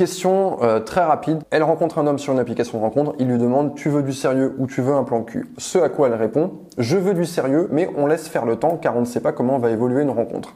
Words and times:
Question 0.00 0.62
euh, 0.62 0.80
très 0.80 1.02
rapide. 1.02 1.42
Elle 1.50 1.62
rencontre 1.62 1.98
un 1.98 2.06
homme 2.06 2.18
sur 2.18 2.32
une 2.32 2.38
application 2.38 2.78
de 2.78 2.82
rencontre. 2.82 3.14
Il 3.18 3.28
lui 3.28 3.36
demande 3.36 3.74
tu 3.74 3.90
veux 3.90 4.02
du 4.02 4.14
sérieux 4.14 4.54
ou 4.56 4.66
tu 4.66 4.80
veux 4.80 4.94
un 4.94 5.04
plan 5.04 5.22
cul? 5.22 5.52
Ce 5.58 5.76
à 5.76 5.90
quoi 5.90 6.08
elle 6.08 6.14
répond 6.14 6.52
je 6.78 6.96
veux 6.96 7.12
du 7.12 7.26
sérieux, 7.26 7.68
mais 7.70 7.86
on 7.98 8.06
laisse 8.06 8.26
faire 8.26 8.46
le 8.46 8.56
temps 8.56 8.78
car 8.78 8.96
on 8.96 9.00
ne 9.00 9.04
sait 9.04 9.20
pas 9.20 9.32
comment 9.32 9.58
va 9.58 9.70
évoluer 9.70 10.00
une 10.00 10.08
rencontre. 10.08 10.54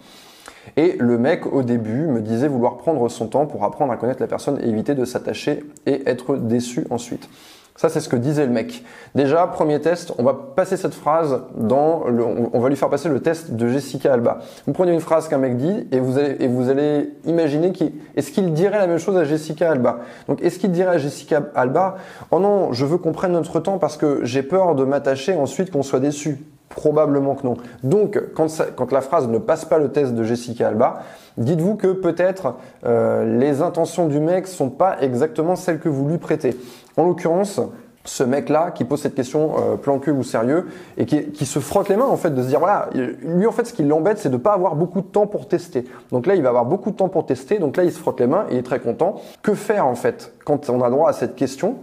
Et 0.78 0.96
le 0.98 1.18
mec 1.18 1.44
au 1.44 1.62
début 1.62 2.06
me 2.06 2.22
disait 2.22 2.48
vouloir 2.48 2.78
prendre 2.78 3.06
son 3.10 3.26
temps 3.26 3.44
pour 3.44 3.64
apprendre 3.64 3.92
à 3.92 3.98
connaître 3.98 4.22
la 4.22 4.28
personne 4.28 4.58
et 4.62 4.66
éviter 4.66 4.94
de 4.94 5.04
s'attacher 5.04 5.62
et 5.84 6.08
être 6.08 6.36
déçu 6.36 6.86
ensuite. 6.88 7.28
Ça, 7.76 7.88
c'est 7.88 7.98
ce 7.98 8.08
que 8.08 8.14
disait 8.14 8.46
le 8.46 8.52
mec. 8.52 8.84
Déjà, 9.16 9.48
premier 9.48 9.80
test, 9.80 10.12
on 10.18 10.22
va 10.22 10.32
passer 10.32 10.76
cette 10.76 10.94
phrase 10.94 11.40
dans 11.56 12.04
le, 12.06 12.24
on 12.24 12.60
va 12.60 12.68
lui 12.68 12.76
faire 12.76 12.88
passer 12.88 13.08
le 13.08 13.18
test 13.18 13.50
de 13.50 13.66
Jessica 13.66 14.12
Alba. 14.12 14.38
Vous 14.66 14.72
prenez 14.72 14.92
une 14.92 15.00
phrase 15.00 15.26
qu'un 15.26 15.38
mec 15.38 15.56
dit 15.56 15.88
et 15.90 15.98
vous 15.98 16.16
allez, 16.16 16.36
et 16.38 16.46
vous 16.46 16.70
allez 16.70 17.10
imaginer 17.24 17.72
qui, 17.72 17.92
est-ce 18.14 18.30
qu'il 18.30 18.52
dirait 18.52 18.78
la 18.78 18.86
même 18.86 18.98
chose 18.98 19.16
à 19.16 19.24
Jessica 19.24 19.72
Alba? 19.72 19.98
Donc, 20.28 20.40
est-ce 20.40 20.60
qu'il 20.60 20.70
dirait 20.70 20.94
à 20.94 20.98
Jessica 20.98 21.42
Alba, 21.56 21.96
oh 22.30 22.38
non, 22.38 22.72
je 22.72 22.84
veux 22.84 22.96
qu'on 22.96 23.12
prenne 23.12 23.32
notre 23.32 23.58
temps 23.58 23.78
parce 23.78 23.96
que 23.96 24.20
j'ai 24.22 24.44
peur 24.44 24.76
de 24.76 24.84
m'attacher 24.84 25.34
ensuite 25.34 25.72
qu'on 25.72 25.82
soit 25.82 26.00
déçu. 26.00 26.44
Probablement 26.68 27.34
que 27.34 27.46
non. 27.46 27.56
Donc, 27.82 28.20
quand, 28.34 28.92
la 28.92 29.00
phrase 29.00 29.28
ne 29.28 29.38
passe 29.38 29.64
pas 29.64 29.78
le 29.78 29.90
test 29.90 30.14
de 30.14 30.24
Jessica 30.24 30.68
Alba, 30.68 31.02
dites-vous 31.36 31.76
que 31.76 31.92
peut-être 31.92 32.54
euh, 32.84 33.38
les 33.38 33.62
intentions 33.62 34.08
du 34.08 34.18
mec 34.18 34.46
sont 34.46 34.70
pas 34.70 34.96
exactement 35.00 35.56
celles 35.56 35.78
que 35.78 35.88
vous 35.88 36.08
lui 36.08 36.18
prêtez. 36.18 36.56
En 36.96 37.04
l'occurrence, 37.04 37.60
ce 38.04 38.22
mec-là 38.22 38.70
qui 38.70 38.84
pose 38.84 39.00
cette 39.00 39.14
question 39.14 39.54
euh, 39.58 39.76
plan 39.76 40.00
ou 40.06 40.22
sérieux 40.22 40.66
et 40.98 41.06
qui, 41.06 41.46
se 41.46 41.58
frotte 41.58 41.88
les 41.88 41.96
mains 41.96 42.06
en 42.06 42.16
fait 42.16 42.30
de 42.30 42.42
se 42.42 42.48
dire 42.48 42.58
voilà 42.58 42.88
lui 43.22 43.46
en 43.46 43.52
fait 43.52 43.66
ce 43.66 43.72
qui 43.72 43.82
l'embête 43.82 44.18
c'est 44.18 44.28
de 44.28 44.36
pas 44.36 44.52
avoir 44.52 44.76
beaucoup 44.76 45.00
de 45.00 45.06
temps 45.06 45.26
pour 45.26 45.48
tester. 45.48 45.84
Donc 46.12 46.26
là 46.26 46.34
il 46.34 46.42
va 46.42 46.50
avoir 46.50 46.66
beaucoup 46.66 46.90
de 46.90 46.96
temps 46.96 47.08
pour 47.08 47.24
tester 47.24 47.58
donc 47.58 47.76
là 47.76 47.84
il 47.84 47.92
se 47.92 47.98
frotte 47.98 48.20
les 48.20 48.26
mains 48.26 48.46
et 48.50 48.54
il 48.54 48.58
est 48.58 48.62
très 48.62 48.80
content. 48.80 49.20
Que 49.42 49.54
faire 49.54 49.86
en 49.86 49.94
fait 49.94 50.34
quand 50.44 50.68
on 50.68 50.82
a 50.82 50.90
droit 50.90 51.08
à 51.08 51.12
cette 51.12 51.34
question? 51.34 51.76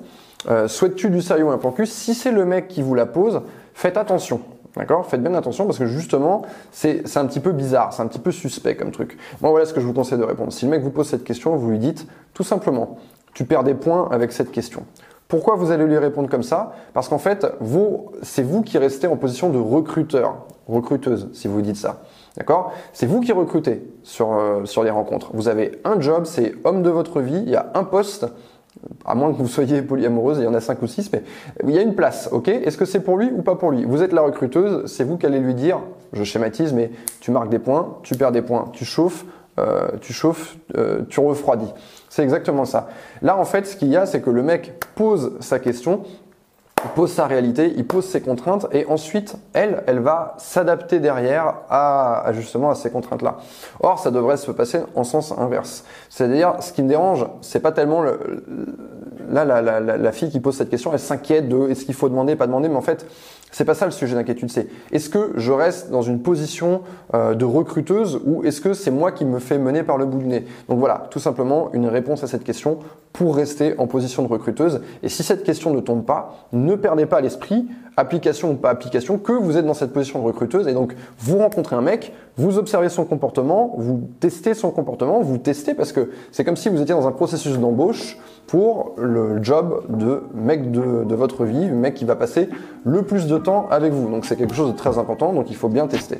Euh, 0.50 0.67
souhaites-tu 0.67 1.09
du 1.09 1.22
sérieux 1.22 1.45
ou 1.45 1.52
un 1.52 1.58
plan 1.58 1.73
si 1.86 2.13
c'est 2.13 2.31
le 2.31 2.45
mec 2.45 2.67
qui 2.67 2.81
vous 2.81 2.95
la 2.95 3.06
pose 3.06 3.41
faites 3.73 3.97
attention 3.97 4.41
D'accord? 4.75 5.05
Faites 5.05 5.22
bien 5.22 5.33
attention 5.33 5.66
parce 5.66 5.77
que 5.77 5.86
justement, 5.86 6.44
c'est 6.72 7.03
un 7.17 7.25
petit 7.25 7.39
peu 7.39 7.52
bizarre, 7.52 7.94
c'est 7.94 8.02
un 8.02 8.08
petit 8.08 8.19
peu 8.19 8.31
suspect 8.31 8.75
comme 8.75 8.91
truc. 8.91 9.17
Moi, 9.41 9.52
voilà 9.52 9.66
ce 9.66 9.73
que 9.73 9.81
je 9.81 9.86
vous 9.86 9.94
conseille 9.94 10.17
de 10.17 10.23
répondre. 10.23 10.53
Si 10.53 10.66
le 10.66 10.72
mec 10.72 10.81
vous 10.81 10.91
pose 10.91 11.08
cette 11.08 11.23
question, 11.23 11.55
vous 11.55 11.69
lui 11.69 11.80
dites 11.80 12.08
tout 12.33 12.44
simplement, 12.44 12.97
tu 13.33 13.45
perds 13.45 13.63
des 13.63 13.73
points 13.73 14.08
avec 14.11 14.31
cette 14.31 14.52
question. 14.52 14.86
Pourquoi 15.28 15.55
vous 15.55 15.72
allez 15.72 15.86
lui 15.86 15.97
répondre 15.97 16.30
comme 16.30 16.44
ça? 16.44 16.73
Parce 16.94 17.08
qu'en 17.08 17.17
fait, 17.17 17.47
c'est 18.22 18.44
vous 18.44 18.61
qui 18.61 18.78
restez 18.78 19.08
en 19.08 19.16
position 19.16 19.50
de 19.50 19.58
recruteur, 19.58 20.45
recruteuse, 20.67 21.30
si 21.31 21.47
vous 21.47 21.61
dites 21.61 21.78
ça. 21.78 22.02
D'accord? 22.38 22.73
C'est 22.91 23.06
vous 23.06 23.22
qui 23.22 23.31
recrutez 23.31 23.85
sur, 24.03 24.33
euh, 24.33 24.66
sur 24.66 24.83
les 24.83 24.89
rencontres. 24.89 25.31
Vous 25.33 25.47
avez 25.47 25.80
un 25.83 26.00
job, 26.00 26.25
c'est 26.25 26.56
homme 26.63 26.81
de 26.81 26.89
votre 26.89 27.22
vie, 27.22 27.44
il 27.45 27.50
y 27.50 27.56
a 27.56 27.72
un 27.75 27.83
poste, 27.83 28.25
à 29.05 29.16
moins 29.16 29.31
que 29.33 29.38
vous 29.38 29.47
soyez 29.47 29.81
polyamoureuse, 29.81 30.39
il 30.39 30.45
y 30.45 30.47
en 30.47 30.53
a 30.53 30.61
cinq 30.61 30.81
ou 30.81 30.88
six, 30.88 31.11
mais 31.11 31.23
il 31.64 31.72
y 31.72 31.77
a 31.77 31.81
une 31.81 31.95
place, 31.95 32.30
ok? 32.31 32.47
Est-ce 32.47 32.78
que 32.78 32.86
c'est 32.86 33.02
pour 33.02 33.17
lui 33.17 33.30
ou 33.31 33.41
pas 33.41 33.55
pour 33.55 33.72
lui? 33.72 33.83
Vous 33.83 34.02
êtes 34.02 34.13
la 34.13 34.22
recruteuse, 34.22 34.91
c'est 34.91 35.03
vous 35.03 35.17
qui 35.17 35.25
allez 35.25 35.39
lui 35.39 35.53
dire, 35.53 35.80
je 36.13 36.23
schématise, 36.23 36.73
mais 36.73 36.91
tu 37.19 37.31
marques 37.31 37.50
des 37.50 37.59
points, 37.59 37.97
tu 38.03 38.16
perds 38.16 38.31
des 38.31 38.41
points, 38.41 38.69
tu 38.73 38.86
chauffes, 38.86 39.25
euh, 39.59 39.89
tu 40.00 40.13
chauffes, 40.13 40.58
euh, 40.78 41.02
tu 41.09 41.19
refroidis. 41.19 41.73
C'est 42.09 42.23
exactement 42.23 42.66
ça. 42.66 42.89
Là, 43.22 43.38
en 43.38 43.45
fait, 43.45 43.67
ce 43.67 43.75
qu'il 43.75 43.89
y 43.89 43.97
a, 43.97 44.05
c'est 44.05 44.22
que 44.22 44.30
le 44.30 44.44
mec 44.44 44.73
pose 44.95 45.33
sa 45.39 45.59
question, 45.59 46.03
pose 46.94 47.11
sa 47.11 47.28
réalité, 47.28 47.73
il 47.75 47.86
pose 47.86 48.06
ses 48.06 48.22
contraintes, 48.22 48.67
et 48.72 48.86
ensuite, 48.86 49.36
elle, 49.53 49.84
elle 49.88 50.00
va 50.00 50.36
s'adapter 50.38 51.00
derrière 51.00 51.56
à, 51.70 52.31
justement 52.34 52.70
à 52.70 52.75
ces 52.75 52.92
contraintes-là. 52.92 53.38
Or, 53.80 54.00
ça 54.00 54.11
devrait 54.11 54.38
se 54.38 54.52
passer 54.52 54.81
en 54.95 55.03
sens 55.03 55.34
inverse. 55.38 55.84
C'est-à-dire, 56.09 56.56
ce 56.59 56.73
qui 56.73 56.84
me 56.84 56.89
dérange, 56.89 57.25
c'est 57.42 57.59
pas 57.59 57.72
tellement 57.72 58.02
le, 58.02 58.19
là 59.32 59.46
la, 59.62 60.12
fille 60.12 60.30
qui 60.30 60.40
pose 60.40 60.56
cette 60.56 60.70
question, 60.70 60.92
elle 60.94 61.00
s'inquiète 61.00 61.48
de 61.48 61.70
est-ce 61.70 61.86
qu'il 61.86 61.96
faut 61.96 62.10
demander, 62.10 62.36
pas 62.36 62.48
demander, 62.48 62.70
mais 62.70 62.76
en 62.76 62.82
fait, 62.82 63.06
c'est 63.52 63.66
pas 63.66 63.74
ça 63.74 63.86
le 63.86 63.92
sujet 63.92 64.16
d'inquiétude. 64.16 64.50
C'est 64.50 64.68
est-ce 64.92 65.10
que 65.10 65.32
je 65.36 65.52
reste 65.52 65.92
dans 65.92 66.02
une 66.02 66.22
position 66.22 66.81
euh, 67.14 67.34
de 67.34 67.46
recruteuse 67.46 68.22
ou 68.25 68.44
est-ce 68.44 68.62
que 68.62 68.74
c'est 68.74 68.91
moi 68.91 69.12
qui 69.12 69.25
me 69.25 69.40
fais 69.40 69.58
mener 69.58 69.84
par 69.84 69.97
le 69.97 70.06
bout 70.06 70.20
du 70.20 70.28
nez? 70.28 70.46
Donc 70.70 70.80
voilà, 70.80 71.08
tout 71.12 71.20
simplement 71.20 71.70
une 71.74 71.88
réponse 71.88 72.24
à 72.24 72.28
cette 72.28 72.44
question 72.44 72.80
pour 73.14 73.36
rester 73.36 73.78
en 73.78 73.88
position 73.88 74.24
de 74.24 74.30
recruteuse. 74.30 74.81
Et 75.03 75.09
si 75.09 75.24
cette 75.24 75.44
question 75.44 75.74
ne 75.74 75.81
tombe 75.81 76.06
pas, 76.06 76.47
ne 76.53 76.75
perdez 76.75 77.06
pas 77.06 77.20
l'esprit, 77.20 77.68
application 77.97 78.52
ou 78.52 78.56
pas 78.56 78.69
application, 78.69 79.18
que 79.18 79.31
vous 79.31 79.57
êtes 79.57 79.66
dans 79.66 79.74
cette 79.74 79.94
position 79.94 80.19
de 80.19 80.25
recruteuse 80.25 80.68
et 80.68 80.74
donc 80.74 80.96
vous 81.19 81.38
rencontrez 81.38 81.75
un 81.75 81.81
mec, 81.81 82.13
vous 82.38 82.57
observez 82.57 82.90
son 82.90 83.06
comportement, 83.06 83.75
vous 83.78 84.09
testez 84.19 84.53
son 84.53 84.72
comportement, 84.72 85.22
vous 85.22 85.38
testez 85.38 85.74
parce 85.74 85.91
que 85.91 86.09
c'est 86.31 86.44
comme 86.44 86.56
si 86.56 86.69
vous 86.69 86.81
étiez 86.81 86.96
dans 86.96 87.07
un 87.07 87.12
processus 87.12 87.57
d'embauche 87.57 88.18
pour 88.47 88.94
le 88.97 89.44
job 89.44 89.84
de 89.90 90.24
mec 90.34 90.72
de, 90.72 91.16
votre 91.16 91.46
vie, 91.46 91.68
le 91.68 91.75
mec 91.75 91.94
qui 91.94 92.06
va 92.06 92.16
passer 92.16 92.50
le 92.85 93.03
plus 93.03 93.28
de 93.28 93.38
temps 93.38 93.68
avec 93.69 93.94
vous. 93.94 94.09
Donc 94.09 94.25
c'est 94.25 94.35
quelque 94.35 94.56
chose 94.56 94.72
de 94.72 94.78
très 94.78 94.97
important, 94.97 95.34
donc 95.34 95.50
il 95.50 95.56
faut 95.56 95.69
bien 95.69 95.88
tester. 95.88 96.19